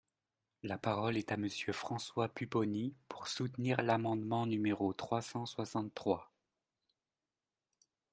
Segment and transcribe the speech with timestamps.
[0.63, 6.31] La parole est à Monsieur François Pupponi, pour soutenir l’amendement numéro trois cent soixante-trois.